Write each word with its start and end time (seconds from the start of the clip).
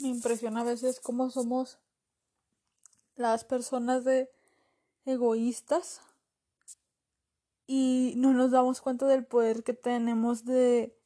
me 0.00 0.08
impresiona 0.08 0.60
a 0.60 0.64
veces 0.64 1.00
cómo 1.00 1.30
somos 1.30 1.78
las 3.16 3.44
personas 3.44 4.04
de 4.04 4.30
egoístas 5.04 6.00
y 7.66 8.14
no 8.16 8.32
nos 8.32 8.50
damos 8.50 8.80
cuenta 8.80 9.06
del 9.06 9.24
poder 9.24 9.62
que 9.62 9.72
tenemos 9.72 10.44
de 10.44 10.98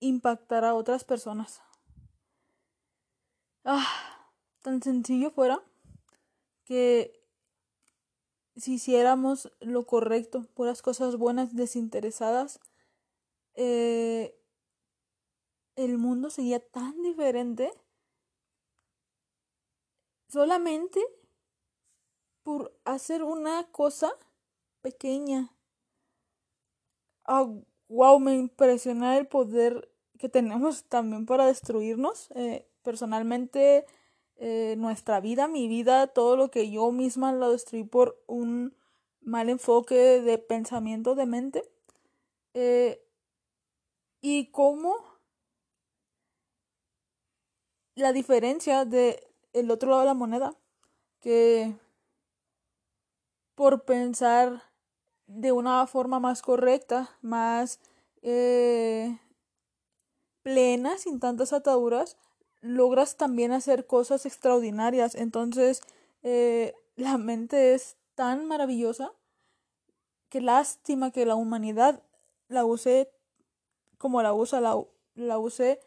impactar 0.00 0.64
a 0.64 0.74
otras 0.74 1.04
personas. 1.04 1.62
Ah, 3.64 3.86
tan 4.62 4.82
sencillo 4.82 5.30
fuera 5.30 5.62
que 6.64 7.16
si 8.56 8.74
hiciéramos 8.74 9.52
lo 9.60 9.86
correcto, 9.86 10.44
puras 10.54 10.82
cosas 10.82 11.16
buenas, 11.16 11.54
desinteresadas, 11.54 12.60
eh, 13.54 14.38
el 15.76 15.98
mundo 15.98 16.30
sería 16.30 16.60
tan 16.60 17.02
diferente 17.02 17.72
solamente 20.28 21.00
por 22.42 22.74
hacer 22.84 23.22
una 23.22 23.64
cosa 23.70 24.12
pequeña. 24.82 25.52
wow, 27.88 28.18
me 28.20 28.34
impresiona 28.34 29.16
el 29.18 29.26
poder 29.26 29.90
que 30.18 30.28
tenemos 30.28 30.84
también 30.84 31.26
para 31.26 31.46
destruirnos. 31.46 32.30
Eh, 32.34 32.66
personalmente, 32.82 33.84
eh, 34.36 34.76
nuestra 34.78 35.20
vida, 35.20 35.48
mi 35.48 35.68
vida, 35.68 36.06
todo 36.08 36.36
lo 36.36 36.50
que 36.50 36.70
yo 36.70 36.92
misma 36.92 37.32
lo 37.32 37.50
destruí 37.52 37.84
por 37.84 38.22
un 38.26 38.76
mal 39.20 39.48
enfoque 39.48 40.20
de 40.22 40.38
pensamiento 40.38 41.14
de 41.14 41.26
mente. 41.26 41.62
Eh, 42.54 43.02
y 44.20 44.46
cómo 44.50 45.05
la 47.96 48.12
diferencia 48.12 48.84
de 48.84 49.26
el 49.52 49.70
otro 49.70 49.90
lado 49.90 50.02
de 50.02 50.06
la 50.06 50.14
moneda 50.14 50.54
que 51.20 51.74
por 53.54 53.84
pensar 53.84 54.62
de 55.26 55.50
una 55.50 55.86
forma 55.86 56.20
más 56.20 56.42
correcta, 56.42 57.10
más 57.22 57.80
eh, 58.22 59.18
plena, 60.42 60.98
sin 60.98 61.18
tantas 61.18 61.52
ataduras, 61.52 62.16
logras 62.60 63.16
también 63.16 63.52
hacer 63.52 63.86
cosas 63.86 64.26
extraordinarias. 64.26 65.14
Entonces, 65.14 65.80
eh, 66.22 66.74
la 66.96 67.16
mente 67.16 67.74
es 67.74 67.96
tan 68.14 68.46
maravillosa 68.46 69.12
que 70.28 70.40
lástima 70.40 71.10
que 71.10 71.24
la 71.24 71.34
humanidad 71.34 72.02
la 72.48 72.64
use 72.64 73.10
como 73.98 74.22
la 74.22 74.34
usa, 74.34 74.60
la, 74.60 74.76
la 75.14 75.38
use 75.38 75.80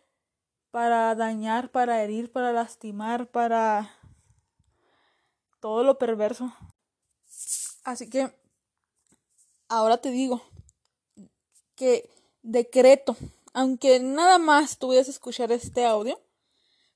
para 0.72 1.16
dañar, 1.16 1.72
para 1.72 2.04
herir, 2.04 2.32
para 2.32 2.54
lastimar, 2.54 3.28
para 3.28 3.96
todo 5.60 5.84
lo 5.84 5.98
perverso. 5.98 6.54
Así 7.84 8.10
que 8.10 8.32
ahora 9.68 9.98
te 9.98 10.12
digo 10.12 10.42
que 11.76 12.10
decreto, 12.42 13.16
aunque 13.54 14.00
nada 14.00 14.38
más 14.38 14.78
tú 14.78 14.90
vayas 14.90 15.08
a 15.08 15.12
escuchar 15.12 15.52
este 15.52 15.86
audio, 15.86 16.20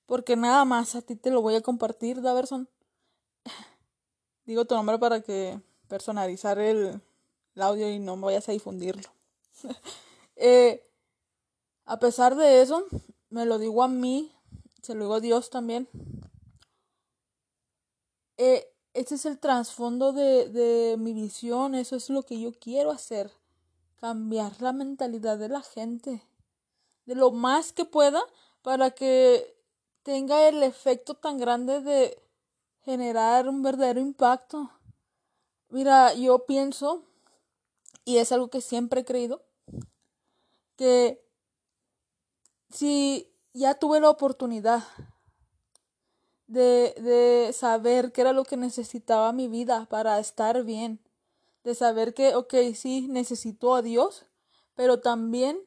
porque 0.05 0.35
nada 0.35 0.65
más 0.65 0.95
a 0.95 1.01
ti 1.01 1.15
te 1.15 1.31
lo 1.31 1.41
voy 1.41 1.55
a 1.55 1.61
compartir, 1.61 2.21
Daverson. 2.21 2.69
Digo 4.45 4.65
tu 4.65 4.75
nombre 4.75 4.99
para 4.99 5.21
que 5.21 5.59
personalizar 5.87 6.59
el, 6.59 7.01
audio 7.55 7.89
y 7.89 7.99
no 7.99 8.17
vayas 8.17 8.49
a 8.49 8.51
difundirlo. 8.51 9.09
eh, 10.35 10.85
a 11.85 11.99
pesar 11.99 12.35
de 12.35 12.61
eso, 12.61 12.85
me 13.33 13.47
lo 13.47 13.57
digo 13.57 13.81
a 13.81 13.87
mí, 13.87 14.31
se 14.83 14.93
lo 14.93 15.05
digo 15.05 15.15
a 15.15 15.19
Dios 15.19 15.49
también. 15.49 15.89
Eh, 18.37 18.71
este 18.93 19.15
es 19.15 19.25
el 19.25 19.39
trasfondo 19.39 20.13
de, 20.13 20.49
de 20.49 20.97
mi 20.97 21.13
visión, 21.13 21.73
eso 21.73 21.95
es 21.95 22.11
lo 22.11 22.21
que 22.21 22.39
yo 22.39 22.53
quiero 22.53 22.91
hacer, 22.91 23.31
cambiar 23.95 24.61
la 24.61 24.71
mentalidad 24.71 25.39
de 25.39 25.49
la 25.49 25.63
gente, 25.63 26.21
de 27.07 27.15
lo 27.15 27.31
más 27.31 27.73
que 27.73 27.85
pueda 27.85 28.21
para 28.61 28.91
que 28.91 29.57
tenga 30.03 30.47
el 30.47 30.61
efecto 30.61 31.15
tan 31.15 31.39
grande 31.39 31.81
de 31.81 32.21
generar 32.85 33.49
un 33.49 33.63
verdadero 33.63 33.99
impacto. 33.99 34.69
Mira, 35.69 36.13
yo 36.13 36.45
pienso, 36.45 37.03
y 38.05 38.17
es 38.17 38.31
algo 38.31 38.49
que 38.49 38.61
siempre 38.61 39.01
he 39.01 39.05
creído, 39.05 39.43
que 40.75 41.22
si 42.73 43.31
ya 43.53 43.75
tuve 43.75 43.99
la 44.01 44.09
oportunidad 44.09 44.83
de, 46.47 46.95
de 46.97 47.53
saber 47.53 48.11
qué 48.11 48.21
era 48.21 48.33
lo 48.33 48.43
que 48.43 48.57
necesitaba 48.57 49.31
mi 49.31 49.47
vida 49.47 49.85
para 49.89 50.19
estar 50.19 50.63
bien, 50.63 50.99
de 51.63 51.75
saber 51.75 52.13
que, 52.13 52.35
ok, 52.35 52.53
sí, 52.73 53.07
necesito 53.07 53.75
a 53.75 53.83
Dios, 53.83 54.25
pero 54.75 54.99
también 54.99 55.61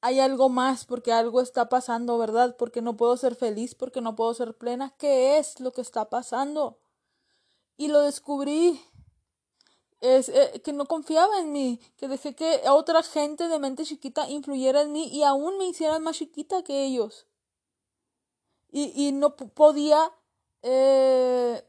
hay 0.00 0.20
algo 0.20 0.48
más 0.48 0.84
porque 0.84 1.12
algo 1.12 1.40
está 1.40 1.68
pasando, 1.68 2.18
¿verdad? 2.18 2.56
Porque 2.58 2.82
no 2.82 2.96
puedo 2.96 3.16
ser 3.16 3.36
feliz, 3.36 3.74
porque 3.74 4.00
no 4.00 4.16
puedo 4.16 4.34
ser 4.34 4.56
plena. 4.56 4.92
¿Qué 4.98 5.38
es 5.38 5.60
lo 5.60 5.72
que 5.72 5.80
está 5.80 6.10
pasando? 6.10 6.78
Y 7.76 7.88
lo 7.88 8.02
descubrí 8.02 8.82
es 10.04 10.28
eh, 10.28 10.60
que 10.62 10.74
no 10.74 10.84
confiaba 10.84 11.38
en 11.38 11.50
mí, 11.52 11.80
que 11.96 12.08
dejé 12.08 12.34
que 12.34 12.60
otra 12.68 13.02
gente 13.02 13.48
de 13.48 13.58
mente 13.58 13.84
chiquita 13.84 14.28
influyera 14.28 14.82
en 14.82 14.92
mí 14.92 15.08
y 15.08 15.22
aún 15.22 15.56
me 15.56 15.66
hicieran 15.66 16.02
más 16.02 16.18
chiquita 16.18 16.62
que 16.62 16.84
ellos. 16.84 17.26
Y, 18.70 18.92
y 18.94 19.12
no 19.12 19.34
podía 19.36 20.12
eh, 20.62 21.64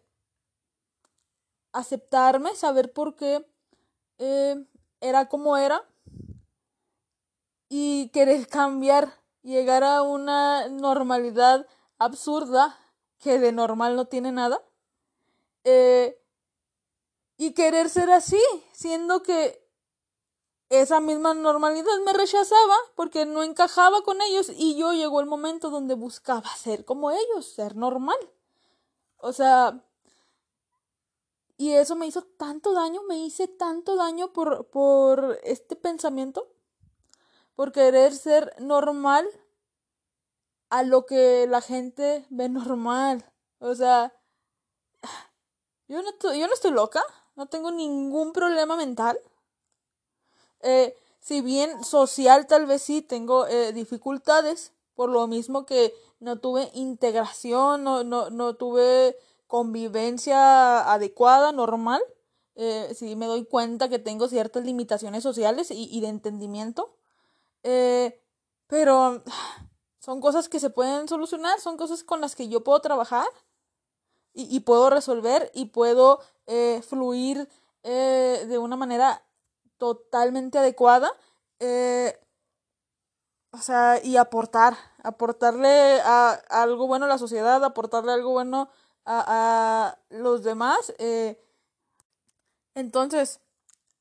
aceptarme, 1.71 2.55
saber 2.55 2.91
por 2.91 3.15
qué 3.15 3.45
eh, 4.17 4.65
era 4.99 5.29
como 5.29 5.55
era 5.55 5.87
y 7.69 8.09
querer 8.09 8.47
cambiar, 8.47 9.13
llegar 9.43 9.83
a 9.83 10.01
una 10.01 10.67
normalidad 10.67 11.67
absurda 11.99 12.77
que 13.19 13.39
de 13.39 13.53
normal 13.53 13.95
no 13.95 14.05
tiene 14.05 14.31
nada. 14.31 14.61
Eh, 15.63 16.21
y 17.37 17.53
querer 17.53 17.89
ser 17.89 18.11
así, 18.11 18.41
siendo 18.71 19.23
que 19.23 19.65
esa 20.69 20.99
misma 20.99 21.33
normalidad 21.33 21.99
me 22.05 22.13
rechazaba 22.13 22.75
porque 22.95 23.25
no 23.25 23.43
encajaba 23.43 24.01
con 24.01 24.21
ellos 24.21 24.49
y 24.55 24.75
yo 24.75 24.93
llegó 24.93 25.19
el 25.19 25.27
momento 25.27 25.69
donde 25.69 25.93
buscaba 25.93 26.49
ser 26.55 26.85
como 26.85 27.11
ellos, 27.11 27.45
ser 27.45 27.75
normal. 27.75 28.17
O 29.17 29.33
sea, 29.33 29.83
y 31.57 31.71
eso 31.71 31.95
me 31.95 32.07
hizo 32.07 32.23
tanto 32.23 32.73
daño, 32.73 33.03
me 33.03 33.17
hice 33.17 33.47
tanto 33.47 33.95
daño 33.95 34.33
por, 34.33 34.67
por 34.67 35.39
este 35.43 35.75
pensamiento, 35.75 36.47
por 37.55 37.71
querer 37.71 38.13
ser 38.13 38.53
normal 38.59 39.27
a 40.69 40.83
lo 40.83 41.05
que 41.05 41.47
la 41.47 41.61
gente 41.61 42.25
ve 42.29 42.49
normal. 42.49 43.31
O 43.59 43.73
sea, 43.75 44.13
yo 45.87 46.01
no, 46.01 46.11
yo 46.33 46.47
no 46.47 46.53
estoy 46.53 46.71
loca, 46.71 47.03
no 47.35 47.47
tengo 47.47 47.71
ningún 47.71 48.33
problema 48.33 48.75
mental. 48.75 49.19
Eh, 50.61 50.95
si 51.19 51.41
bien 51.41 51.83
social 51.83 52.47
tal 52.47 52.65
vez 52.65 52.81
sí 52.81 53.01
tengo 53.01 53.47
eh, 53.47 53.73
dificultades, 53.73 54.73
por 54.95 55.09
lo 55.09 55.27
mismo 55.27 55.65
que 55.65 55.93
no 56.19 56.39
tuve 56.39 56.69
integración, 56.73 57.83
no, 57.83 58.03
no, 58.03 58.29
no 58.29 58.55
tuve 58.55 59.17
convivencia 59.47 60.91
adecuada, 60.91 61.51
normal. 61.51 62.01
Eh, 62.55 62.93
sí 62.95 63.15
me 63.15 63.25
doy 63.25 63.45
cuenta 63.45 63.89
que 63.89 63.99
tengo 63.99 64.27
ciertas 64.27 64.63
limitaciones 64.63 65.23
sociales 65.23 65.71
y, 65.71 65.89
y 65.91 66.01
de 66.01 66.07
entendimiento. 66.07 66.95
Eh, 67.63 68.21
pero 68.67 69.23
son 69.99 70.21
cosas 70.21 70.49
que 70.49 70.59
se 70.59 70.69
pueden 70.69 71.07
solucionar, 71.07 71.59
son 71.59 71.77
cosas 71.77 72.03
con 72.03 72.21
las 72.21 72.35
que 72.35 72.47
yo 72.47 72.63
puedo 72.63 72.79
trabajar 72.79 73.27
y, 74.35 74.59
puedo 74.59 74.89
resolver 74.89 75.49
y 75.53 75.65
puedo 75.67 76.19
eh, 76.45 76.81
fluir 76.87 77.47
eh, 77.83 78.45
de 78.47 78.57
una 78.57 78.75
manera 78.75 79.23
totalmente 79.77 80.59
adecuada. 80.59 81.09
Eh, 81.59 82.19
o 83.51 83.57
sea, 83.59 84.01
y 84.03 84.17
aportar, 84.17 84.75
aportarle 85.03 86.01
a, 86.03 86.31
algo 86.49 86.87
bueno 86.87 87.05
a 87.05 87.09
la 87.09 87.17
sociedad, 87.17 87.63
aportarle 87.63 88.11
algo 88.11 88.31
bueno 88.31 88.69
a, 89.05 89.95
a 89.95 89.97
los 90.09 90.43
demás. 90.43 90.93
entonces, 92.73 93.39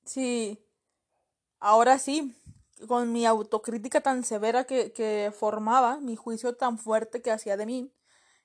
sí, 0.04 0.58
ahora 1.60 2.00
sí, 2.00 2.34
con 2.88 3.12
mi 3.12 3.24
autocrítica 3.24 4.00
tan 4.00 4.24
severa 4.24 4.64
que, 4.64 4.92
que 4.92 5.32
formaba, 5.32 6.00
mi 6.00 6.16
juicio 6.16 6.56
tan 6.56 6.78
fuerte 6.78 7.22
que 7.22 7.30
hacía 7.30 7.56
de 7.56 7.66
mí, 7.66 7.92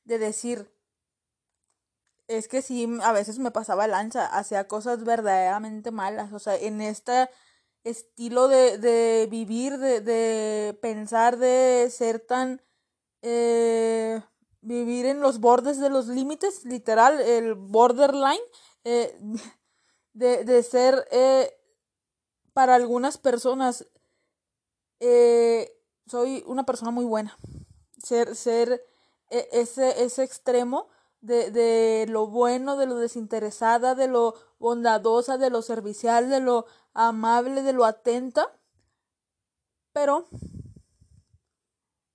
de 0.04 0.20
decir, 0.20 0.72
es 2.30 2.48
que 2.48 2.62
sí, 2.62 2.88
a 3.04 3.12
veces 3.12 3.40
me 3.40 3.50
pasaba 3.50 3.88
lanza, 3.88 4.28
hacía 4.28 4.68
cosas 4.68 5.04
verdaderamente 5.04 5.90
malas, 5.90 6.32
o 6.32 6.38
sea, 6.38 6.56
en 6.56 6.80
este 6.80 7.28
estilo 7.84 8.48
de, 8.48 8.78
de 8.78 9.28
vivir, 9.30 9.80
de, 9.80 10.00
de 10.00 10.78
pensar, 10.80 11.38
de 11.38 11.90
ser 11.92 12.20
tan 12.20 12.62
eh, 13.24 14.22
vivir 14.62 15.08
en 15.08 15.22
los 15.22 15.40
bordes 15.40 15.80
de 15.80 15.90
los 15.90 16.06
límites, 16.06 16.66
literal, 16.66 17.20
el 17.20 17.56
borderline, 17.56 18.44
eh, 18.84 19.18
de, 20.14 20.44
de, 20.44 20.62
ser 20.62 21.08
eh, 21.12 21.52
para 22.54 22.76
algunas 22.76 23.18
personas, 23.18 23.88
eh, 25.00 25.76
soy 26.06 26.44
una 26.46 26.64
persona 26.64 26.92
muy 26.92 27.06
buena. 27.06 27.36
Ser, 28.04 28.36
ser 28.36 28.86
e, 29.32 29.50
ese, 29.52 30.04
ese 30.04 30.24
extremo 30.24 30.90
de, 31.22 31.52
de 31.52 32.06
lo 32.08 32.28
bueno, 32.28 32.78
de 32.78 32.86
lo 32.86 32.96
desinteresada, 32.96 33.96
de 33.96 34.08
lo 34.08 34.36
bondadosa, 34.60 35.38
de 35.38 35.50
lo 35.50 35.62
servicial, 35.62 36.30
de 36.30 36.40
lo 36.40 36.66
amable, 36.94 37.62
de 37.62 37.74
lo 37.74 37.86
atenta. 37.86 38.52
Pero 39.94 40.28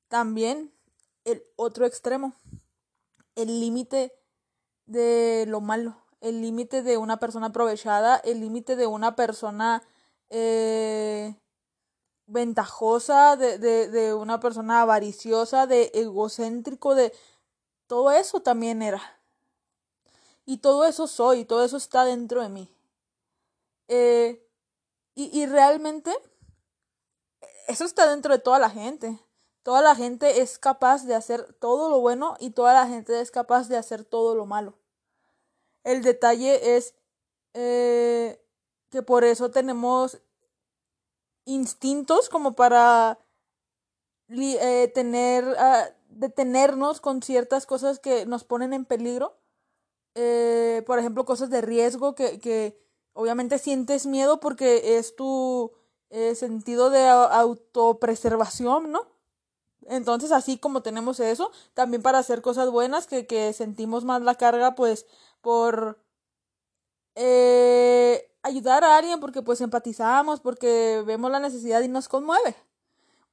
también 0.09 0.73
el 1.25 1.43
otro 1.57 1.87
extremo, 1.87 2.35
el 3.35 3.61
límite 3.61 4.13
de 4.87 5.45
lo 5.49 5.61
malo, 5.61 5.97
el 6.21 6.41
límite 6.41 6.83
de 6.83 6.97
una 6.99 7.19
persona 7.19 7.47
aprovechada, 7.47 8.17
el 8.17 8.41
límite 8.41 8.77
de 8.77 8.87
una 8.87 9.17
persona 9.17 9.83
eh, 10.31 11.35
ventajosa, 12.27 13.37
de, 13.37 13.59
de, 13.59 13.89
de 13.89 14.15
una 14.15 14.41
persona 14.41 14.83
avariciosa, 14.83 15.67
de 15.67 15.91
egocéntrico, 15.95 16.95
de 16.95 17.13
todo 17.87 18.11
eso 18.11 18.41
también 18.41 18.83
era. 18.83 19.03
Y 20.47 20.59
todo 20.59 20.85
eso 20.85 21.07
soy, 21.07 21.45
todo 21.45 21.65
eso 21.65 21.77
está 21.77 22.05
dentro 22.05 22.43
de 22.43 22.49
mí. 22.49 22.77
Eh, 23.89 24.47
y, 25.15 25.39
y 25.39 25.47
realmente 25.47 26.13
eso 27.67 27.85
está 27.85 28.09
dentro 28.11 28.33
de 28.33 28.41
toda 28.41 28.59
la 28.59 28.71
gente. 28.71 29.19
Toda 29.63 29.81
la 29.81 29.95
gente 29.95 30.43
es 30.43 30.59
capaz 30.59 31.05
de 31.07 31.15
hacer 31.15 31.55
todo 31.55 31.89
lo 31.89 32.01
bueno 32.01 32.37
y 32.39 32.51
toda 32.51 32.75
la 32.75 32.87
gente 32.87 33.21
es 33.21 33.31
capaz 33.31 33.69
de 33.69 33.79
hacer 33.79 34.05
todo 34.05 34.35
lo 34.35 34.45
malo. 34.45 34.79
El 35.85 36.03
detalle 36.03 36.77
es 36.77 36.95
eh, 37.55 38.43
que 38.91 39.03
por 39.03 39.25
eso 39.25 39.51
tenemos 39.51 40.21
instintos 41.47 42.29
como 42.29 42.53
para 42.53 43.19
eh, 44.29 44.91
tener, 44.95 45.45
uh, 45.45 46.04
detenernos 46.17 47.01
con 47.01 47.23
ciertas 47.23 47.67
cosas 47.67 47.99
que 47.99 48.27
nos 48.27 48.45
ponen 48.45 48.73
en 48.73 48.85
peligro. 48.85 49.39
Eh, 50.15 50.83
por 50.87 50.99
ejemplo, 50.99 51.25
cosas 51.25 51.51
de 51.51 51.61
riesgo 51.61 52.15
que, 52.15 52.39
que 52.39 52.81
obviamente 53.13 53.59
sientes 53.59 54.07
miedo 54.07 54.41
porque 54.41 54.99
es 54.99 55.17
tu 55.17 55.73
eh, 56.11 56.35
sentido 56.35 56.91
de 56.91 57.09
autopreservación, 57.09 58.93
¿no? 58.93 59.07
Entonces, 59.87 60.33
así 60.33 60.59
como 60.59 60.83
tenemos 60.83 61.21
eso, 61.21 61.51
también 61.75 62.03
para 62.03 62.19
hacer 62.19 62.41
cosas 62.43 62.71
buenas, 62.71 63.07
que, 63.07 63.27
que 63.27 63.53
sentimos 63.53 64.05
más 64.05 64.23
la 64.23 64.35
carga, 64.37 64.75
pues, 64.75 65.07
por 65.41 65.99
eh, 67.17 68.31
ayudar 68.43 68.85
a 68.85 68.97
alguien, 68.97 69.21
porque 69.21 69.43
pues 69.43 69.61
empatizamos, 69.61 70.41
porque 70.41 71.03
vemos 71.07 71.31
la 71.31 71.41
necesidad 71.41 71.83
y 71.83 71.89
nos 71.89 72.09
conmueve. 72.09 72.57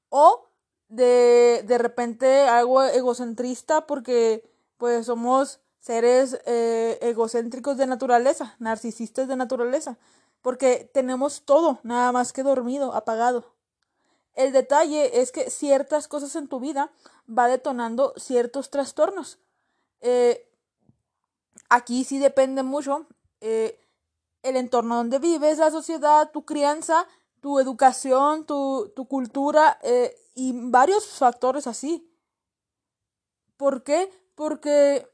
O 0.09 0.50
de, 0.91 1.63
de 1.65 1.77
repente 1.77 2.41
algo 2.47 2.83
egocentrista, 2.83 3.87
porque 3.87 4.43
pues 4.77 5.05
somos 5.05 5.61
seres 5.79 6.39
eh, 6.45 6.99
egocéntricos 7.01 7.77
de 7.77 7.87
naturaleza, 7.87 8.55
narcisistas 8.59 9.27
de 9.27 9.37
naturaleza, 9.37 9.97
porque 10.41 10.89
tenemos 10.93 11.43
todo, 11.43 11.79
nada 11.83 12.11
más 12.11 12.33
que 12.33 12.43
dormido, 12.43 12.93
apagado. 12.93 13.53
El 14.33 14.51
detalle 14.51 15.21
es 15.21 15.31
que 15.31 15.49
ciertas 15.49 16.07
cosas 16.07 16.35
en 16.35 16.47
tu 16.47 16.59
vida 16.59 16.91
va 17.27 17.47
detonando 17.47 18.13
ciertos 18.17 18.69
trastornos. 18.69 19.39
Eh, 20.01 20.47
aquí 21.69 22.03
sí 22.03 22.19
depende 22.19 22.63
mucho 22.63 23.07
eh, 23.39 23.79
el 24.43 24.57
entorno 24.57 24.97
donde 24.97 25.19
vives, 25.19 25.57
la 25.57 25.71
sociedad, 25.71 26.31
tu 26.31 26.43
crianza, 26.43 27.07
tu 27.41 27.59
educación, 27.59 28.45
tu, 28.45 28.91
tu 28.95 29.05
cultura 29.07 29.79
eh, 29.83 30.15
y 30.35 30.53
varios 30.55 31.07
factores 31.07 31.67
así. 31.67 32.07
¿Por 33.57 33.83
qué? 33.83 34.09
Porque, 34.35 35.07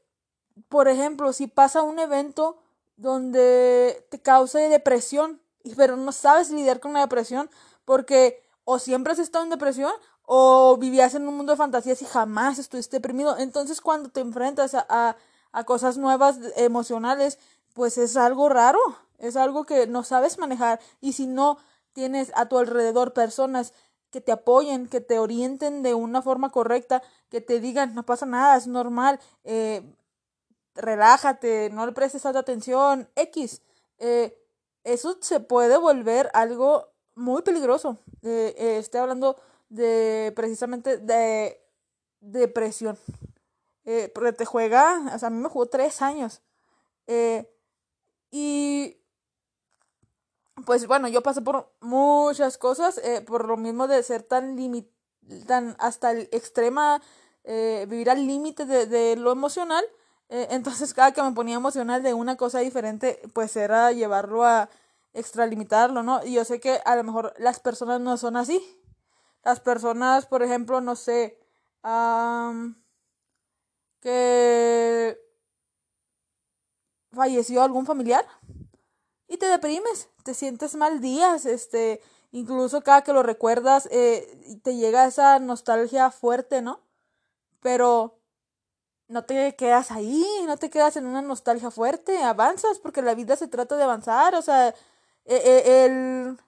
por 0.68 0.88
ejemplo, 0.88 1.32
si 1.32 1.48
pasa 1.48 1.82
un 1.82 1.98
evento 1.98 2.58
donde 2.96 4.06
te 4.10 4.20
cause 4.20 4.68
depresión, 4.68 5.40
pero 5.76 5.96
no 5.96 6.12
sabes 6.12 6.50
lidiar 6.50 6.80
con 6.80 6.92
la 6.92 7.00
depresión 7.00 7.50
porque 7.84 8.42
o 8.64 8.78
siempre 8.78 9.12
has 9.12 9.18
estado 9.18 9.44
en 9.44 9.50
depresión 9.50 9.92
o 10.22 10.76
vivías 10.76 11.14
en 11.14 11.26
un 11.26 11.36
mundo 11.36 11.52
de 11.52 11.56
fantasías 11.56 12.02
y 12.02 12.04
jamás 12.04 12.58
estuviste 12.58 12.96
deprimido. 12.96 13.38
Entonces 13.38 13.80
cuando 13.80 14.10
te 14.10 14.20
enfrentas 14.20 14.74
a, 14.74 15.16
a, 15.52 15.64
cosas 15.64 15.96
nuevas 15.96 16.38
emocionales, 16.56 17.38
pues 17.72 17.96
es 17.96 18.16
algo 18.16 18.50
raro, 18.50 18.80
es 19.18 19.36
algo 19.36 19.64
que 19.64 19.86
no 19.86 20.04
sabes 20.04 20.36
manejar. 20.38 20.80
Y 21.00 21.14
si 21.14 21.26
no 21.26 21.58
tienes 21.92 22.32
a 22.34 22.48
tu 22.48 22.58
alrededor 22.58 23.12
personas 23.12 23.72
que 24.10 24.20
te 24.20 24.32
apoyen, 24.32 24.88
que 24.88 25.00
te 25.00 25.18
orienten 25.18 25.82
de 25.82 25.94
una 25.94 26.22
forma 26.22 26.50
correcta, 26.50 27.02
que 27.28 27.40
te 27.40 27.60
digan, 27.60 27.94
no 27.94 28.04
pasa 28.06 28.26
nada, 28.26 28.56
es 28.56 28.66
normal, 28.66 29.20
eh, 29.44 29.82
relájate, 30.74 31.70
no 31.70 31.84
le 31.86 31.92
prestes 31.92 32.22
tanta 32.22 32.38
atención, 32.38 33.08
X. 33.16 33.62
Eh, 33.98 34.38
eso 34.84 35.18
se 35.20 35.40
puede 35.40 35.76
volver 35.76 36.30
algo 36.32 36.88
muy 37.14 37.42
peligroso. 37.42 37.98
Eh, 38.22 38.78
estoy 38.78 39.00
hablando 39.00 39.36
de 39.68 40.32
precisamente 40.34 40.98
de 40.98 41.60
depresión. 42.20 42.98
Porque 44.14 44.34
te 44.34 44.44
juega, 44.44 45.00
o 45.14 45.18
sea, 45.18 45.28
a 45.28 45.30
mí 45.30 45.38
me 45.38 45.48
jugó 45.48 45.64
tres 45.64 46.02
años. 46.02 46.42
Y 48.30 48.98
pues 50.66 50.86
bueno, 50.86 51.08
yo 51.08 51.22
pasé 51.22 51.42
por 51.42 51.72
muchas 51.80 52.58
cosas, 52.58 52.98
eh, 52.98 53.22
por 53.26 53.46
lo 53.46 53.56
mismo 53.56 53.86
de 53.86 54.02
ser 54.02 54.22
tan 54.22 54.56
limit 54.56 54.88
tan 55.46 55.76
hasta 55.78 56.10
el 56.10 56.28
extrema, 56.32 57.02
eh, 57.44 57.86
vivir 57.88 58.10
al 58.10 58.26
límite 58.26 58.64
de, 58.64 59.16
lo 59.16 59.32
emocional. 59.32 59.84
Eh, 60.28 60.48
entonces 60.50 60.94
cada 60.94 61.12
que 61.12 61.22
me 61.22 61.32
ponía 61.32 61.56
emocional 61.56 62.02
de 62.02 62.14
una 62.14 62.36
cosa 62.36 62.60
diferente, 62.60 63.20
pues 63.32 63.56
era 63.56 63.92
llevarlo 63.92 64.44
a 64.44 64.68
extralimitarlo, 65.14 66.02
¿no? 66.02 66.24
Y 66.24 66.34
yo 66.34 66.44
sé 66.44 66.60
que 66.60 66.80
a 66.84 66.96
lo 66.96 67.04
mejor 67.04 67.34
las 67.38 67.60
personas 67.60 68.00
no 68.00 68.16
son 68.16 68.36
así. 68.36 68.60
Las 69.44 69.60
personas, 69.60 70.26
por 70.26 70.42
ejemplo, 70.42 70.80
no 70.80 70.96
sé, 70.96 71.38
um, 71.82 72.74
que 74.00 75.18
falleció 77.12 77.62
algún 77.62 77.86
familiar 77.86 78.26
y 79.28 79.36
te 79.36 79.46
deprimes, 79.46 80.08
te 80.24 80.34
sientes 80.34 80.74
mal 80.74 81.00
días, 81.00 81.44
este, 81.46 82.00
incluso 82.32 82.82
cada 82.82 83.02
que 83.02 83.12
lo 83.12 83.22
recuerdas 83.22 83.88
eh, 83.92 84.58
te 84.62 84.74
llega 84.76 85.06
esa 85.06 85.38
nostalgia 85.38 86.10
fuerte, 86.10 86.62
¿no? 86.62 86.80
Pero 87.60 88.18
no 89.08 89.24
te 89.24 89.54
quedas 89.56 89.90
ahí, 89.90 90.24
no 90.46 90.56
te 90.56 90.70
quedas 90.70 90.96
en 90.96 91.06
una 91.06 91.22
nostalgia 91.22 91.70
fuerte, 91.70 92.22
avanzas 92.22 92.78
porque 92.78 93.02
la 93.02 93.14
vida 93.14 93.36
se 93.36 93.48
trata 93.48 93.76
de 93.76 93.84
avanzar, 93.84 94.34
o 94.34 94.42
sea, 94.42 94.68
e, 95.24 95.36
e, 95.36 95.84
el, 95.84 96.38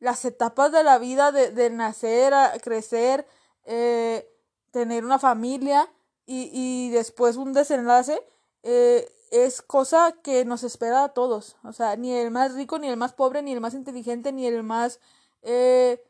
las 0.00 0.24
etapas 0.24 0.72
de 0.72 0.82
la 0.82 0.98
vida 0.98 1.32
de, 1.32 1.50
de 1.50 1.70
nacer, 1.70 2.32
crecer, 2.62 3.26
eh, 3.64 4.28
tener 4.70 5.04
una 5.04 5.18
familia 5.18 5.88
y, 6.24 6.50
y 6.52 6.90
después 6.90 7.36
un 7.36 7.52
desenlace, 7.52 8.22
eh, 8.62 9.08
es 9.30 9.62
cosa 9.62 10.12
que 10.22 10.44
nos 10.44 10.64
espera 10.64 11.04
a 11.04 11.08
todos. 11.10 11.56
O 11.64 11.72
sea, 11.72 11.96
ni 11.96 12.12
el 12.12 12.30
más 12.30 12.54
rico, 12.54 12.78
ni 12.78 12.88
el 12.88 12.96
más 12.96 13.12
pobre, 13.12 13.42
ni 13.42 13.52
el 13.52 13.60
más 13.60 13.74
inteligente, 13.74 14.32
ni 14.32 14.46
el 14.46 14.62
más 14.62 15.00
eh, 15.42 16.02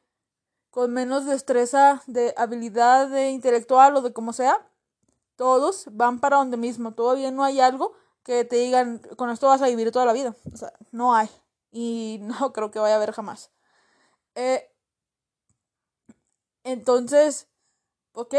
con 0.71 0.93
menos 0.93 1.25
destreza 1.25 2.03
de 2.07 2.35
habilidad 2.37 3.09
de 3.09 3.31
intelectual 3.31 3.97
o 3.97 4.03
de 4.03 4.12
como 4.12 4.33
sea. 4.33 4.67
Todos 5.37 5.87
van 5.93 6.21
para 6.21 6.37
donde 6.38 6.57
mismo. 6.57 6.93
Todavía 6.95 7.31
no 7.31 7.45
hay 7.45 7.61
algo 7.61 7.95
que 8.23 8.45
te 8.45 8.57
digan, 8.57 8.99
con 9.17 9.31
esto 9.31 9.47
vas 9.49 9.62
a 9.62 9.69
vivir 9.69 9.93
toda 9.93 10.07
la 10.07 10.12
vida. 10.12 10.35
O 10.53 10.57
sea, 10.57 10.73
no 10.93 11.15
hay. 11.15 11.29
Y 11.73 12.19
no 12.23 12.53
creo 12.53 12.71
que 12.71 12.79
vaya 12.79 12.95
a 12.95 12.97
haber 12.99 13.12
jamás. 13.12 13.50
Eh, 14.35 14.71
entonces, 16.65 17.49
ok, 18.16 18.35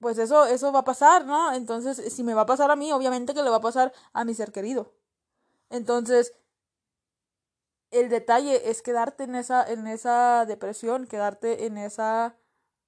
pues 0.00 0.16
eso, 0.18 0.46
eso 0.46 0.72
va 0.72 0.80
a 0.80 0.84
pasar, 0.84 1.26
¿no? 1.26 1.52
Entonces, 1.52 2.12
si 2.12 2.22
me 2.24 2.32
va 2.32 2.42
a 2.42 2.46
pasar 2.46 2.70
a 2.70 2.76
mí, 2.76 2.90
obviamente 2.90 3.34
que 3.34 3.42
le 3.42 3.50
va 3.50 3.56
a 3.56 3.60
pasar 3.60 3.92
a 4.14 4.24
mi 4.24 4.32
ser 4.32 4.50
querido. 4.50 4.94
Entonces, 5.68 6.32
el 7.90 8.08
detalle 8.08 8.70
es 8.70 8.80
quedarte 8.80 9.24
en 9.24 9.34
esa, 9.34 9.70
en 9.70 9.86
esa 9.86 10.46
depresión, 10.46 11.06
quedarte 11.06 11.66
en 11.66 11.76
esa 11.76 12.36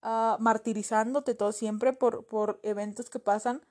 uh, 0.03 0.41
martirizándote 0.41 1.35
todo 1.35 1.53
siempre 1.53 1.93
por, 1.93 2.25
por 2.25 2.61
eventos 2.63 3.11
que 3.11 3.19
pasan 3.19 3.63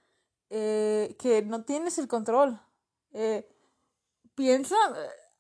eh, 0.52 1.16
que 1.20 1.42
no 1.42 1.64
tienes 1.64 1.98
el 1.98 2.08
control. 2.08 2.60
Eh, 3.14 3.50
piensa, 4.36 4.76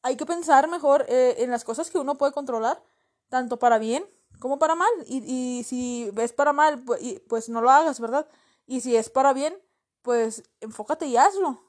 hay 0.01 0.17
que 0.17 0.25
pensar 0.25 0.67
mejor 0.67 1.05
eh, 1.07 1.35
en 1.37 1.51
las 1.51 1.63
cosas 1.63 1.91
que 1.91 1.99
uno 1.99 2.15
puede 2.15 2.33
controlar, 2.33 2.81
tanto 3.29 3.59
para 3.59 3.77
bien 3.77 4.05
como 4.39 4.59
para 4.59 4.75
mal. 4.75 4.91
Y, 5.05 5.23
y 5.59 5.63
si 5.63 6.09
ves 6.13 6.33
para 6.33 6.53
mal, 6.53 6.83
pues, 6.83 7.21
pues 7.27 7.49
no 7.49 7.61
lo 7.61 7.69
hagas, 7.69 7.99
¿verdad? 7.99 8.27
Y 8.65 8.81
si 8.81 8.95
es 8.95 9.09
para 9.09 9.33
bien, 9.33 9.55
pues 10.01 10.43
enfócate 10.61 11.05
y 11.05 11.17
hazlo. 11.17 11.61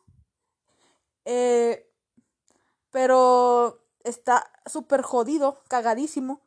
Eh, 1.25 1.91
pero 2.91 3.87
está 4.05 4.51
súper 4.67 5.03
jodido, 5.03 5.63
cagadísimo, 5.69 6.41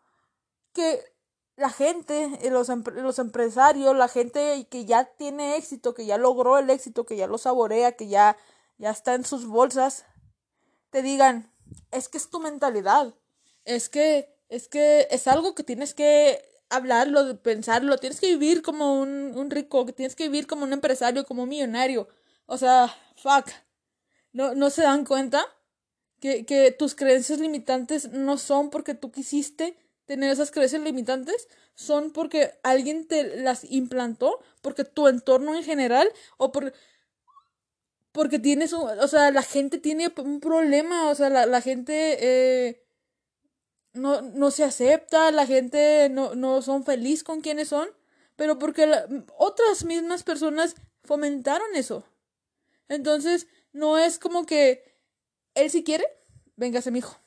que 0.73 1.13
la 1.55 1.69
gente, 1.69 2.39
eh, 2.41 2.49
los, 2.49 2.69
los 2.69 3.19
empresarios, 3.19 3.95
la 3.95 4.07
gente 4.07 4.67
que 4.69 4.85
ya 4.85 5.05
tiene 5.05 5.55
éxito, 5.55 5.93
que 5.93 6.05
ya 6.05 6.17
logró 6.17 6.57
el 6.57 6.69
éxito, 6.69 7.05
que 7.05 7.15
ya 7.15 7.27
lo 7.27 7.37
saborea, 7.37 7.95
que 7.95 8.07
ya, 8.07 8.37
ya 8.77 8.89
está 8.89 9.13
en 9.13 9.25
sus 9.25 9.45
bolsas, 9.45 10.05
te 10.89 11.01
digan, 11.01 11.51
es 11.91 12.09
que 12.09 12.17
es 12.17 12.29
tu 12.29 12.39
mentalidad, 12.39 13.13
es 13.65 13.89
que, 13.89 14.32
es 14.53 14.67
que 14.67 15.07
es 15.09 15.27
algo 15.27 15.55
que 15.55 15.63
tienes 15.63 15.95
que 15.95 16.41
hablarlo, 16.69 17.41
pensarlo, 17.41 17.97
tienes 17.97 18.19
que 18.19 18.27
vivir 18.27 18.61
como 18.61 19.01
un, 19.01 19.33
un 19.35 19.49
rico, 19.49 19.85
tienes 19.87 20.15
que 20.15 20.25
vivir 20.29 20.45
como 20.45 20.63
un 20.63 20.73
empresario, 20.73 21.25
como 21.25 21.43
un 21.43 21.49
millonario. 21.49 22.07
O 22.45 22.57
sea, 22.57 22.95
fuck. 23.15 23.49
¿No, 24.31 24.53
no 24.53 24.69
se 24.69 24.83
dan 24.83 25.05
cuenta? 25.05 25.43
Que, 26.19 26.45
que 26.45 26.71
tus 26.71 26.93
creencias 26.93 27.39
limitantes 27.39 28.11
no 28.11 28.37
son 28.37 28.69
porque 28.69 28.93
tú 28.93 29.11
quisiste 29.11 29.75
tener 30.05 30.31
esas 30.31 30.51
creencias 30.51 30.81
limitantes, 30.83 31.47
son 31.73 32.11
porque 32.11 32.51
alguien 32.61 33.07
te 33.07 33.37
las 33.41 33.63
implantó, 33.71 34.39
porque 34.61 34.83
tu 34.83 35.07
entorno 35.07 35.55
en 35.55 35.63
general, 35.63 36.07
o 36.37 36.51
por 36.51 36.73
porque 38.11 38.37
tienes 38.37 38.73
un, 38.73 38.83
o 38.83 39.07
sea, 39.07 39.31
la 39.31 39.41
gente 39.41 39.79
tiene 39.79 40.13
un 40.17 40.39
problema, 40.39 41.09
o 41.09 41.15
sea, 41.15 41.29
la, 41.29 41.47
la 41.47 41.61
gente 41.61 42.17
eh, 42.21 42.82
no, 43.93 44.21
no 44.21 44.51
se 44.51 44.63
acepta, 44.63 45.31
la 45.31 45.45
gente 45.45 46.09
no, 46.09 46.35
no 46.35 46.61
son 46.61 46.83
feliz 46.83 47.23
con 47.23 47.41
quienes 47.41 47.69
son, 47.69 47.87
pero 48.35 48.59
porque 48.59 48.91
otras 49.37 49.85
mismas 49.85 50.23
personas 50.23 50.75
fomentaron 51.03 51.75
eso. 51.75 52.03
Entonces, 52.89 53.47
no 53.71 53.97
es 53.97 54.19
como 54.19 54.45
que 54.45 54.93
él 55.53 55.69
si 55.69 55.83
quiere, 55.83 56.05
véngase 56.55 56.91
mi 56.91 56.99
hijo. 56.99 57.17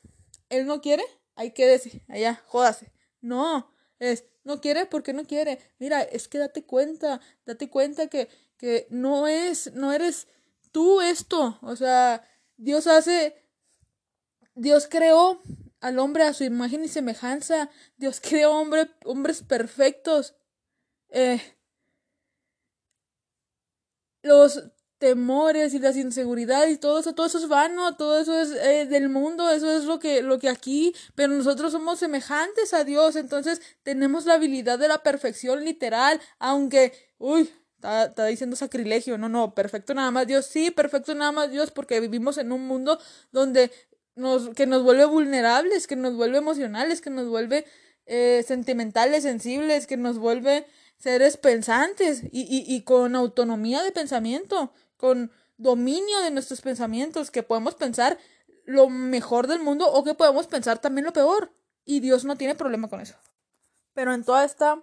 Él 0.48 0.66
no 0.66 0.80
quiere, 0.80 1.04
ahí 1.34 1.52
quédese, 1.52 2.04
allá, 2.08 2.42
jódase. 2.46 2.92
No, 3.20 3.72
es, 3.98 4.24
no 4.44 4.60
quiere 4.60 4.86
porque 4.86 5.12
no 5.12 5.24
quiere. 5.24 5.58
Mira, 5.78 6.02
es 6.02 6.28
que 6.28 6.38
date 6.38 6.64
cuenta, 6.64 7.20
date 7.44 7.70
cuenta 7.70 8.08
que, 8.08 8.28
que 8.56 8.86
no 8.90 9.26
es, 9.26 9.72
no 9.74 9.92
eres 9.92 10.28
tú 10.72 11.00
esto. 11.00 11.58
O 11.62 11.76
sea, 11.76 12.26
Dios 12.56 12.86
hace, 12.86 13.42
Dios 14.54 14.86
creó 14.88 15.40
al 15.80 15.98
hombre 15.98 16.24
a 16.24 16.34
su 16.34 16.44
imagen 16.44 16.84
y 16.84 16.88
semejanza. 16.88 17.70
Dios 17.96 18.20
creó 18.20 18.52
hombre, 18.52 18.90
hombres 19.04 19.42
perfectos. 19.42 20.34
Eh, 21.10 21.40
los 24.22 24.70
temores 24.98 25.74
y 25.74 25.78
las 25.78 25.96
inseguridades 25.96 26.72
y 26.72 26.78
todo 26.78 26.98
eso, 26.98 27.14
todo 27.14 27.26
eso 27.26 27.38
es 27.38 27.48
vano, 27.48 27.96
todo 27.96 28.18
eso 28.18 28.38
es 28.38 28.50
eh, 28.50 28.86
del 28.86 29.08
mundo, 29.08 29.50
eso 29.50 29.70
es 29.76 29.84
lo 29.84 29.98
que, 29.98 30.22
lo 30.22 30.38
que 30.38 30.48
aquí, 30.48 30.94
pero 31.14 31.32
nosotros 31.32 31.72
somos 31.72 31.98
semejantes 31.98 32.72
a 32.72 32.84
Dios, 32.84 33.16
entonces 33.16 33.60
tenemos 33.82 34.24
la 34.24 34.34
habilidad 34.34 34.78
de 34.78 34.88
la 34.88 35.02
perfección 35.02 35.64
literal, 35.64 36.20
aunque, 36.38 36.92
uy, 37.18 37.50
está 37.76 38.24
diciendo 38.26 38.56
sacrilegio, 38.56 39.18
no, 39.18 39.28
no, 39.28 39.54
perfecto 39.54 39.94
nada 39.94 40.10
más 40.10 40.26
Dios, 40.26 40.46
sí, 40.46 40.70
perfecto 40.70 41.14
nada 41.14 41.30
más 41.30 41.50
Dios, 41.50 41.70
porque 41.70 42.00
vivimos 42.00 42.38
en 42.38 42.52
un 42.52 42.66
mundo 42.66 42.98
donde 43.32 43.70
nos, 44.16 44.48
que 44.50 44.66
nos 44.66 44.82
vuelve 44.82 45.04
vulnerables, 45.04 45.86
que 45.86 45.94
nos 45.94 46.16
vuelve 46.16 46.38
emocionales, 46.38 47.00
que 47.00 47.10
nos 47.10 47.28
vuelve 47.28 47.64
eh, 48.06 48.44
sentimentales, 48.46 49.22
sensibles, 49.22 49.86
que 49.86 49.96
nos 49.96 50.18
vuelve 50.18 50.66
seres 50.98 51.36
pensantes 51.36 52.24
y, 52.24 52.40
y, 52.42 52.64
y 52.66 52.82
con 52.82 53.14
autonomía 53.14 53.82
de 53.82 53.92
pensamiento, 53.92 54.72
con 54.96 55.30
dominio 55.58 56.20
de 56.20 56.30
nuestros 56.30 56.62
pensamientos, 56.62 57.30
que 57.30 57.42
podemos 57.42 57.74
pensar 57.74 58.18
lo 58.64 58.88
mejor 58.88 59.46
del 59.46 59.62
mundo 59.62 59.86
o 59.90 60.02
que 60.02 60.14
podemos 60.14 60.46
pensar 60.46 60.80
también 60.80 61.04
lo 61.04 61.12
peor. 61.12 61.52
Y 61.84 62.00
Dios 62.00 62.24
no 62.24 62.36
tiene 62.36 62.56
problema 62.56 62.88
con 62.88 63.00
eso. 63.00 63.14
Pero 63.94 64.12
en 64.12 64.24
toda 64.24 64.44
esta 64.44 64.82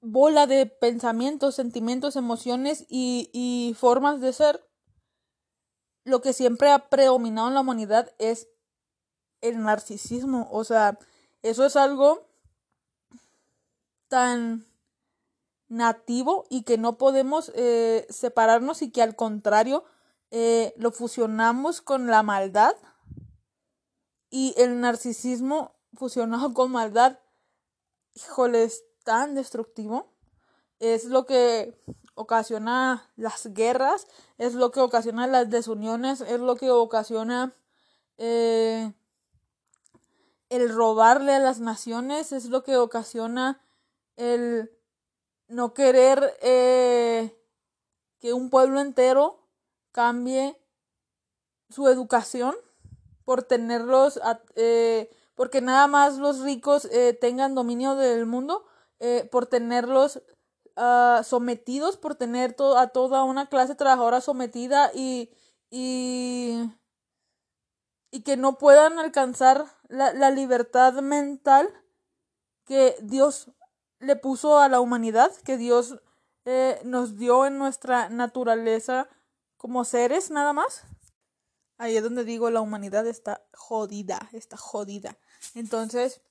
bola 0.00 0.46
de 0.46 0.66
pensamientos, 0.66 1.54
sentimientos, 1.54 2.16
emociones 2.16 2.84
y, 2.88 3.30
y 3.32 3.74
formas 3.74 4.20
de 4.20 4.32
ser, 4.32 4.65
lo 6.06 6.22
que 6.22 6.32
siempre 6.32 6.70
ha 6.70 6.88
predominado 6.88 7.48
en 7.48 7.54
la 7.54 7.60
humanidad 7.62 8.12
es 8.18 8.48
el 9.40 9.60
narcisismo. 9.60 10.48
O 10.52 10.62
sea, 10.62 10.98
eso 11.42 11.66
es 11.66 11.74
algo 11.74 12.28
tan 14.06 14.64
nativo 15.66 16.46
y 16.48 16.62
que 16.62 16.78
no 16.78 16.96
podemos 16.96 17.50
eh, 17.56 18.06
separarnos 18.08 18.82
y 18.82 18.92
que 18.92 19.02
al 19.02 19.16
contrario 19.16 19.84
eh, 20.30 20.74
lo 20.76 20.92
fusionamos 20.92 21.80
con 21.80 22.06
la 22.06 22.22
maldad 22.22 22.76
y 24.30 24.54
el 24.58 24.80
narcisismo 24.80 25.74
fusionado 25.94 26.54
con 26.54 26.70
maldad, 26.70 27.18
híjole, 28.14 28.62
es 28.62 28.84
tan 29.02 29.34
destructivo. 29.34 30.12
Es 30.78 31.06
lo 31.06 31.26
que 31.26 31.76
ocasiona 32.16 33.08
las 33.16 33.46
guerras, 33.52 34.08
es 34.38 34.54
lo 34.54 34.72
que 34.72 34.80
ocasiona 34.80 35.26
las 35.26 35.48
desuniones, 35.48 36.22
es 36.22 36.40
lo 36.40 36.56
que 36.56 36.70
ocasiona 36.70 37.54
eh, 38.16 38.92
el 40.48 40.74
robarle 40.74 41.34
a 41.34 41.38
las 41.38 41.60
naciones, 41.60 42.32
es 42.32 42.46
lo 42.46 42.64
que 42.64 42.78
ocasiona 42.78 43.60
el 44.16 44.72
no 45.48 45.74
querer 45.74 46.36
eh, 46.40 47.38
que 48.18 48.32
un 48.32 48.48
pueblo 48.48 48.80
entero 48.80 49.46
cambie 49.92 50.58
su 51.68 51.86
educación 51.88 52.56
por 53.26 53.42
tenerlos, 53.42 54.18
eh, 54.54 55.10
porque 55.34 55.60
nada 55.60 55.86
más 55.86 56.16
los 56.16 56.40
ricos 56.40 56.88
tengan 57.20 57.54
dominio 57.54 57.94
del 57.94 58.24
mundo, 58.24 58.64
por 59.30 59.46
tenerlos 59.46 60.22
uh, 60.76 61.22
sometidos 61.24 61.96
por 61.96 62.14
tener 62.14 62.56
a 62.76 62.88
toda 62.88 63.24
una 63.24 63.48
clase 63.48 63.74
trabajadora 63.74 64.20
sometida 64.20 64.90
y, 64.94 65.30
y, 65.70 66.70
y 68.10 68.22
que 68.22 68.36
no 68.36 68.58
puedan 68.58 68.98
alcanzar 68.98 69.66
la, 69.88 70.12
la 70.12 70.30
libertad 70.30 70.94
mental 71.02 71.68
que 72.64 72.96
Dios 73.00 73.50
le 73.98 74.16
puso 74.16 74.58
a 74.58 74.68
la 74.68 74.80
humanidad, 74.80 75.32
que 75.44 75.56
Dios 75.56 76.00
eh, 76.44 76.80
nos 76.84 77.16
dio 77.16 77.46
en 77.46 77.58
nuestra 77.58 78.08
naturaleza 78.08 79.08
como 79.56 79.84
seres 79.84 80.30
nada 80.30 80.52
más. 80.52 80.84
Ahí 81.78 81.96
es 81.96 82.02
donde 82.02 82.24
digo 82.24 82.50
la 82.50 82.60
humanidad 82.60 83.06
está 83.06 83.46
jodida, 83.52 84.28
está 84.32 84.56
jodida. 84.56 85.18
Entonces, 85.54 86.22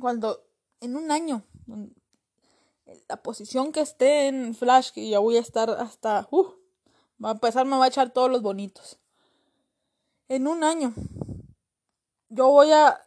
cuando 0.00 0.46
en 0.80 0.96
un 0.96 1.10
año 1.10 1.44
la 3.08 3.16
posición 3.22 3.72
que 3.72 3.80
esté 3.80 4.28
en 4.28 4.54
Flash, 4.54 4.90
que 4.92 5.08
ya 5.08 5.18
voy 5.18 5.36
a 5.36 5.40
estar 5.40 5.70
hasta, 5.70 6.28
uh, 6.30 6.46
va 7.22 7.30
a 7.30 7.32
empezar, 7.32 7.66
me 7.66 7.76
va 7.76 7.84
a 7.84 7.88
echar 7.88 8.10
todos 8.10 8.30
los 8.30 8.42
bonitos. 8.42 8.98
En 10.28 10.46
un 10.46 10.64
año, 10.64 10.94
yo 12.28 12.48
voy 12.48 12.70
a 12.72 13.00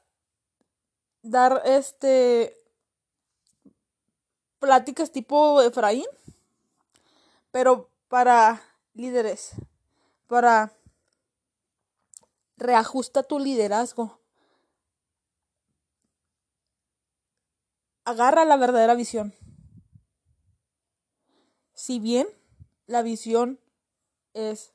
dar 1.22 1.62
este 1.66 2.58
pláticas 4.60 5.12
tipo 5.12 5.62
Efraín, 5.62 6.06
pero 7.52 7.90
para 8.08 8.62
líderes, 8.94 9.52
para 10.28 10.74
reajusta 12.58 13.24
tu 13.24 13.40
liderazgo. 13.40 14.20
Agarra 18.06 18.44
la 18.44 18.58
verdadera 18.58 18.96
visión 18.96 19.34
si 21.84 22.00
bien 22.00 22.26
la 22.88 23.02
visión 23.02 23.60
es 24.34 24.72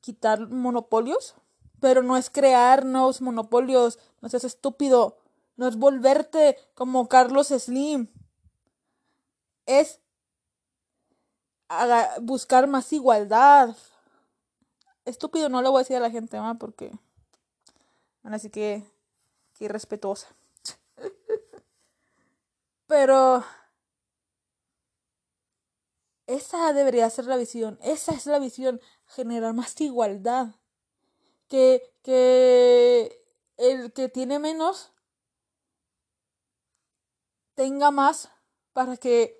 quitar 0.00 0.48
monopolios, 0.48 1.36
pero 1.78 2.02
no 2.02 2.16
es 2.16 2.28
crear 2.28 2.84
nuevos 2.84 3.20
monopolios, 3.20 4.00
no 4.20 4.28
seas 4.28 4.42
estúpido, 4.42 5.20
no 5.54 5.68
es 5.68 5.76
volverte 5.76 6.58
como 6.74 7.08
Carlos 7.08 7.50
Slim, 7.56 8.08
es 9.66 10.00
buscar 12.22 12.66
más 12.66 12.92
igualdad. 12.92 13.76
Estúpido 15.04 15.48
no 15.48 15.62
lo 15.62 15.70
voy 15.70 15.78
a 15.78 15.84
decir 15.84 15.98
a 15.98 16.00
la 16.00 16.10
gente, 16.10 16.36
¿no? 16.36 16.58
porque 16.58 16.90
bueno, 18.22 18.34
así 18.34 18.50
que 18.50 18.84
que 19.52 19.66
irrespetuosa. 19.66 20.26
pero 22.88 23.44
esa 26.34 26.72
debería 26.72 27.08
ser 27.10 27.26
la 27.26 27.36
visión, 27.36 27.78
esa 27.82 28.12
es 28.12 28.26
la 28.26 28.38
visión, 28.38 28.80
generar 29.06 29.54
más 29.54 29.80
igualdad. 29.80 30.48
Que, 31.48 31.82
que 32.02 33.22
el 33.58 33.92
que 33.92 34.08
tiene 34.08 34.38
menos 34.38 34.90
tenga 37.54 37.90
más 37.90 38.30
para 38.72 38.96
que 38.96 39.38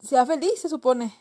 sea 0.00 0.26
feliz, 0.26 0.60
se 0.60 0.68
supone. 0.68 1.14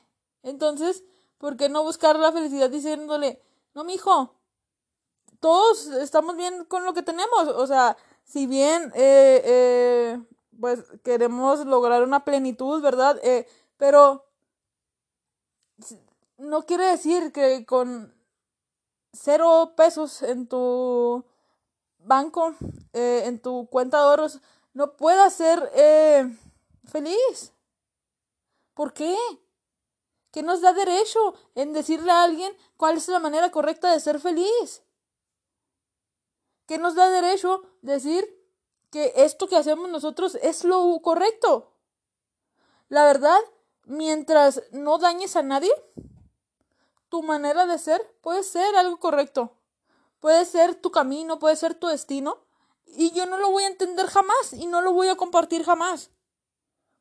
Entonces, 0.43 1.03
¿por 1.37 1.55
qué 1.55 1.69
no 1.69 1.83
buscar 1.83 2.17
la 2.17 2.31
felicidad 2.31 2.69
diciéndole, 2.69 3.41
no, 3.73 3.83
mijo, 3.83 4.35
todos 5.39 5.87
estamos 5.87 6.35
bien 6.35 6.65
con 6.65 6.83
lo 6.83 6.93
que 6.93 7.03
tenemos? 7.03 7.47
O 7.47 7.67
sea, 7.67 7.95
si 8.23 8.47
bien, 8.47 8.91
eh, 8.95 9.41
eh, 9.45 10.21
pues 10.59 10.83
queremos 11.03 11.65
lograr 11.65 12.03
una 12.03 12.23
plenitud, 12.23 12.81
¿verdad? 12.81 13.19
Eh, 13.23 13.47
pero 13.81 14.29
no 16.37 16.67
quiere 16.67 16.83
decir 16.83 17.31
que 17.31 17.65
con 17.65 18.13
cero 19.11 19.73
pesos 19.75 20.21
en 20.21 20.47
tu 20.47 21.25
banco, 21.97 22.53
eh, 22.93 23.23
en 23.25 23.41
tu 23.41 23.67
cuenta 23.71 23.97
de 23.97 24.03
ahorros, 24.03 24.39
no 24.75 24.95
puedas 24.97 25.33
ser 25.33 25.71
eh, 25.73 26.31
feliz. 26.85 27.53
¿Por 28.75 28.93
qué? 28.93 29.17
¿Qué 30.29 30.43
nos 30.43 30.61
da 30.61 30.73
derecho 30.73 31.33
en 31.55 31.73
decirle 31.73 32.11
a 32.11 32.21
alguien 32.21 32.55
cuál 32.77 32.97
es 32.97 33.07
la 33.07 33.17
manera 33.17 33.49
correcta 33.49 33.91
de 33.91 33.99
ser 33.99 34.19
feliz? 34.19 34.83
¿Qué 36.67 36.77
nos 36.77 36.93
da 36.93 37.09
derecho 37.09 37.63
decir 37.81 38.29
que 38.91 39.11
esto 39.15 39.47
que 39.47 39.57
hacemos 39.57 39.89
nosotros 39.89 40.35
es 40.43 40.65
lo 40.65 41.01
correcto? 41.01 41.73
La 42.87 43.05
verdad, 43.05 43.39
mientras 43.85 44.63
no 44.71 44.97
dañes 44.97 45.35
a 45.35 45.43
nadie, 45.43 45.71
tu 47.09 47.23
manera 47.23 47.65
de 47.65 47.77
ser 47.77 48.01
puede 48.21 48.43
ser 48.43 48.75
algo 48.75 48.99
correcto. 48.99 49.57
Puede 50.19 50.45
ser 50.45 50.75
tu 50.75 50.91
camino, 50.91 51.39
puede 51.39 51.55
ser 51.55 51.73
tu 51.73 51.87
destino. 51.87 52.39
Y 52.85 53.11
yo 53.11 53.25
no 53.25 53.37
lo 53.37 53.51
voy 53.51 53.63
a 53.63 53.67
entender 53.67 54.07
jamás 54.07 54.53
y 54.53 54.67
no 54.67 54.81
lo 54.81 54.93
voy 54.93 55.07
a 55.07 55.15
compartir 55.15 55.63
jamás. 55.63 56.11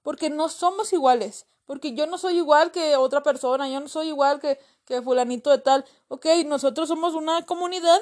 Porque 0.02 0.30
no 0.30 0.48
somos 0.48 0.92
iguales. 0.92 1.46
Porque 1.66 1.94
yo 1.94 2.06
no 2.06 2.18
soy 2.18 2.38
igual 2.38 2.72
que 2.72 2.96
otra 2.96 3.22
persona, 3.22 3.68
yo 3.68 3.78
no 3.78 3.88
soy 3.88 4.08
igual 4.08 4.40
que, 4.40 4.58
que 4.84 5.02
fulanito 5.02 5.50
de 5.50 5.58
tal. 5.58 5.84
Ok, 6.08 6.26
nosotros 6.46 6.88
somos 6.88 7.14
una 7.14 7.46
comunidad 7.46 8.00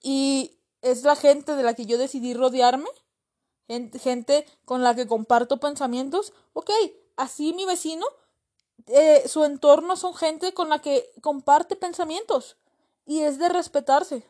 y 0.00 0.58
es 0.80 1.02
la 1.02 1.16
gente 1.16 1.54
de 1.54 1.62
la 1.62 1.74
que 1.74 1.86
yo 1.86 1.98
decidí 1.98 2.34
rodearme. 2.34 2.88
Gente, 3.68 4.46
con 4.64 4.82
la 4.82 4.94
que 4.94 5.06
comparto 5.06 5.58
pensamientos. 5.58 6.32
Ok, 6.52 6.70
así 7.16 7.52
mi 7.52 7.64
vecino 7.64 8.06
eh, 8.86 9.28
su 9.28 9.44
entorno 9.44 9.96
son 9.96 10.14
gente 10.14 10.54
con 10.54 10.68
la 10.68 10.80
que 10.80 11.12
comparte 11.20 11.76
pensamientos 11.76 12.56
y 13.06 13.20
es 13.20 13.38
de 13.38 13.48
respetarse. 13.48 14.26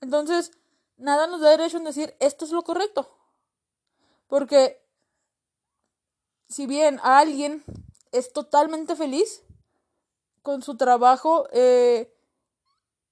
Entonces, 0.00 0.52
nada 0.96 1.26
nos 1.26 1.40
da 1.40 1.50
derecho 1.50 1.76
en 1.76 1.84
decir 1.84 2.14
esto 2.20 2.44
es 2.44 2.50
lo 2.50 2.64
correcto. 2.64 3.08
Porque 4.26 4.84
si 6.48 6.66
bien 6.66 6.98
alguien 7.02 7.64
es 8.10 8.32
totalmente 8.32 8.96
feliz 8.96 9.42
con 10.42 10.62
su 10.62 10.76
trabajo 10.76 11.46
eh, 11.52 12.12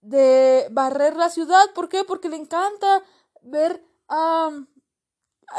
de 0.01 0.67
barrer 0.71 1.17
la 1.17 1.31
ciudad, 1.31 1.73
¿por 1.75 1.89
qué? 1.89 2.05
Porque 2.05 2.29
le 2.29 2.37
encanta 2.37 3.05
ver 3.43 3.85
a 4.09 4.51
a 4.51 4.51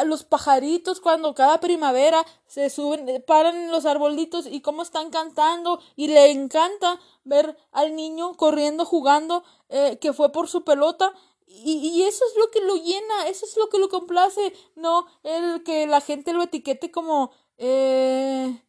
los 0.05 0.23
pajaritos 0.23 1.01
cuando 1.01 1.33
cada 1.33 1.59
primavera 1.59 2.25
se 2.47 2.69
suben, 2.69 3.07
eh, 3.09 3.19
paran 3.19 3.55
en 3.55 3.71
los 3.71 3.85
arbolitos 3.85 4.45
y 4.45 4.61
cómo 4.61 4.81
están 4.81 5.09
cantando 5.09 5.79
y 5.95 6.07
le 6.07 6.31
encanta 6.31 6.99
ver 7.23 7.57
al 7.71 7.95
niño 7.95 8.35
corriendo, 8.35 8.85
jugando, 8.85 9.43
eh, 9.69 9.97
que 9.99 10.13
fue 10.13 10.31
por 10.31 10.47
su 10.47 10.63
pelota. 10.63 11.13
Y, 11.47 12.03
eso 12.03 12.23
es 12.25 12.37
lo 12.37 12.49
que 12.49 12.61
lo 12.61 12.75
llena, 12.75 13.27
eso 13.27 13.45
es 13.45 13.57
lo 13.57 13.67
que 13.67 13.77
lo 13.77 13.89
complace, 13.89 14.53
no 14.75 15.05
el 15.23 15.63
que 15.63 15.85
la 15.85 15.99
gente 15.99 16.31
lo 16.31 16.43
etiquete 16.43 16.91
como 16.91 17.31
eh, 17.57 18.63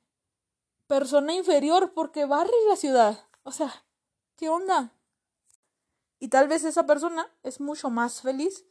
persona 0.89 1.33
inferior 1.33 1.93
porque 1.95 2.25
barre 2.25 2.51
la 2.69 2.75
ciudad. 2.75 3.25
O 3.45 3.53
sea, 3.53 3.85
¿qué 4.37 4.49
onda? 4.49 4.93
Y 6.19 6.29
tal 6.29 6.49
vez 6.49 6.65
esa 6.65 6.85
persona 6.85 7.33
es 7.45 7.61
mucho 7.61 7.89
más 7.89 8.21
feliz 8.21 8.65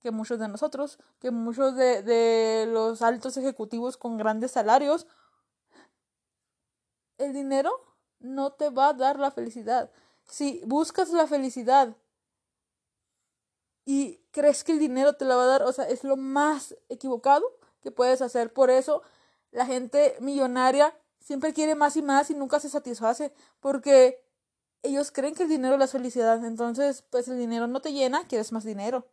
que 0.00 0.10
muchos 0.10 0.38
de 0.38 0.48
nosotros, 0.48 0.98
que 1.20 1.30
muchos 1.30 1.76
de, 1.76 2.02
de 2.02 2.66
los 2.66 3.02
altos 3.02 3.36
ejecutivos 3.36 3.96
con 3.96 4.16
grandes 4.16 4.52
salarios. 4.52 5.06
El 7.18 7.32
dinero 7.32 7.72
no 8.20 8.52
te 8.52 8.70
va 8.70 8.88
a 8.88 8.94
dar 8.94 9.18
la 9.18 9.30
felicidad. 9.30 9.90
Si 10.24 10.62
buscas 10.66 11.10
la 11.10 11.26
felicidad 11.26 11.96
y 13.84 14.20
crees 14.30 14.64
que 14.64 14.72
el 14.72 14.78
dinero 14.78 15.14
te 15.14 15.24
la 15.24 15.36
va 15.36 15.44
a 15.44 15.46
dar, 15.46 15.62
o 15.62 15.72
sea, 15.72 15.88
es 15.88 16.04
lo 16.04 16.16
más 16.16 16.76
equivocado 16.88 17.44
que 17.80 17.90
puedes 17.90 18.22
hacer. 18.22 18.52
Por 18.52 18.70
eso 18.70 19.02
la 19.50 19.66
gente 19.66 20.16
millonaria 20.20 20.94
siempre 21.18 21.52
quiere 21.52 21.74
más 21.74 21.96
y 21.96 22.02
más 22.02 22.30
y 22.30 22.34
nunca 22.34 22.60
se 22.60 22.68
satisface, 22.68 23.32
porque 23.60 24.22
ellos 24.82 25.10
creen 25.10 25.34
que 25.34 25.42
el 25.44 25.48
dinero 25.48 25.74
es 25.74 25.80
la 25.80 25.86
felicidad. 25.88 26.44
Entonces, 26.44 27.02
pues 27.10 27.28
el 27.28 27.38
dinero 27.38 27.66
no 27.66 27.80
te 27.80 27.92
llena, 27.92 28.26
quieres 28.28 28.52
más 28.52 28.64
dinero 28.64 29.06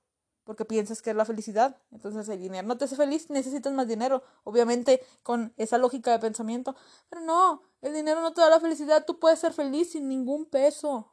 porque 0.46 0.64
piensas 0.64 1.02
que 1.02 1.10
es 1.10 1.16
la 1.16 1.26
felicidad. 1.26 1.76
Entonces 1.92 2.30
el 2.30 2.40
dinero 2.40 2.66
no 2.66 2.78
te 2.78 2.86
hace 2.86 2.96
feliz, 2.96 3.30
necesitas 3.30 3.74
más 3.74 3.88
dinero, 3.88 4.24
obviamente 4.44 5.04
con 5.24 5.54
esa 5.58 5.78
lógica 5.78 6.12
de 6.12 6.20
pensamiento. 6.20 6.76
Pero 7.10 7.22
no, 7.22 7.64
el 7.82 7.94
dinero 7.94 8.22
no 8.22 8.34
te 8.34 8.42
da 8.42 8.50
la 8.50 8.60
felicidad, 8.60 9.06
tú 9.06 9.20
puedes 9.20 9.40
ser 9.40 9.52
feliz 9.52 9.92
sin 9.92 10.08
ningún 10.08 10.46
peso. 10.46 11.12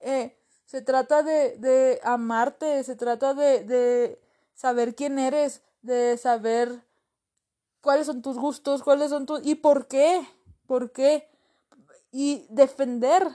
Eh, 0.00 0.38
se 0.64 0.82
trata 0.82 1.22
de, 1.22 1.56
de 1.56 1.98
amarte, 2.04 2.84
se 2.84 2.94
trata 2.94 3.34
de, 3.34 3.64
de 3.64 4.20
saber 4.54 4.94
quién 4.94 5.18
eres, 5.18 5.62
de 5.80 6.18
saber 6.18 6.86
cuáles 7.80 8.06
son 8.06 8.20
tus 8.20 8.38
gustos, 8.38 8.82
cuáles 8.82 9.08
son 9.10 9.24
tus... 9.24 9.40
y 9.44 9.54
por 9.54 9.88
qué, 9.88 10.26
por 10.66 10.92
qué. 10.92 11.30
Y 12.10 12.46
defender 12.50 13.26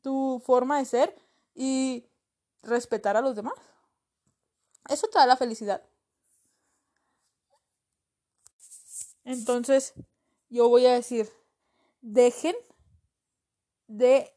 tu 0.00 0.42
forma 0.44 0.78
de 0.78 0.84
ser 0.86 1.16
y 1.54 2.06
respetar 2.62 3.16
a 3.16 3.20
los 3.20 3.36
demás. 3.36 3.54
Eso 4.88 5.06
te 5.08 5.18
da 5.18 5.26
la 5.26 5.36
felicidad. 5.36 5.82
Entonces, 9.24 9.94
yo 10.48 10.68
voy 10.68 10.86
a 10.86 10.94
decir, 10.94 11.30
dejen 12.00 12.56
de 13.86 14.34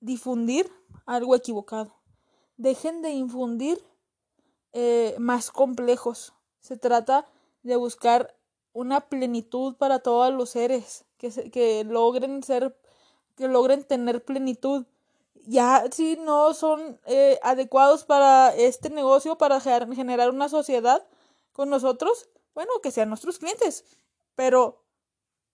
difundir 0.00 0.70
algo 1.06 1.34
equivocado. 1.34 1.94
Dejen 2.56 3.02
de 3.02 3.10
infundir 3.10 3.84
eh, 4.72 5.16
más 5.18 5.50
complejos. 5.50 6.32
Se 6.60 6.76
trata 6.76 7.26
de 7.62 7.76
buscar 7.76 8.36
una 8.72 9.08
plenitud 9.08 9.76
para 9.76 10.00
todos 10.00 10.32
los 10.32 10.50
seres, 10.50 11.04
que, 11.16 11.50
que 11.50 11.84
logren 11.84 12.42
ser, 12.42 12.76
que 13.36 13.48
logren 13.48 13.84
tener 13.84 14.24
plenitud 14.24 14.86
ya 15.46 15.84
si 15.90 16.16
no 16.16 16.54
son 16.54 16.98
eh, 17.06 17.38
adecuados 17.42 18.04
para 18.04 18.54
este 18.54 18.90
negocio, 18.90 19.36
para 19.36 19.60
generar 19.60 20.30
una 20.30 20.48
sociedad 20.48 21.06
con 21.52 21.70
nosotros, 21.70 22.28
bueno, 22.54 22.72
que 22.82 22.90
sean 22.90 23.08
nuestros 23.08 23.38
clientes, 23.38 23.84
pero 24.34 24.84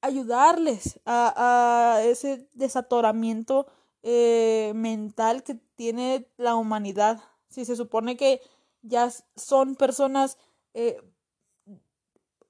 ayudarles 0.01 1.01
a, 1.05 2.01
ese 2.05 2.49
desatoramiento 2.55 3.67
eh, 4.03 4.73
mental 4.75 5.43
que 5.43 5.55
tiene 5.77 6.27
la 6.37 6.55
humanidad. 6.57 7.23
Si 7.49 7.65
se 7.65 7.77
supone 7.77 8.17
que 8.17 8.41
ya 8.83 9.11
son 9.37 9.77
personas 9.77 10.39
eh, 10.75 11.03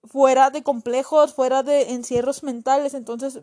fuera 0.05 0.51
de 0.51 0.63
complejos, 0.63 1.35
fuera 1.35 1.63
de 1.63 1.93
encierros 1.93 2.43
mentales, 2.43 2.95
entonces 2.95 3.41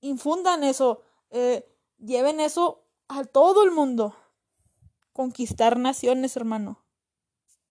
infundan 0.00 0.64
eso. 0.64 1.02
Eh, 1.30 1.66
Lleven 1.98 2.40
eso 2.40 2.84
a 3.08 3.24
todo 3.24 3.64
el 3.64 3.72
mundo. 3.72 4.14
Conquistar 5.12 5.78
naciones, 5.78 6.36
hermano. 6.36 6.84